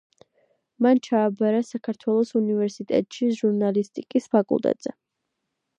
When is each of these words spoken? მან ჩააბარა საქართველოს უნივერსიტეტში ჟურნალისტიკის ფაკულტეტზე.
მან 0.85 1.01
ჩააბარა 1.07 1.59
საქართველოს 1.67 2.33
უნივერსიტეტში 2.41 3.31
ჟურნალისტიკის 3.43 4.31
ფაკულტეტზე. 4.37 4.99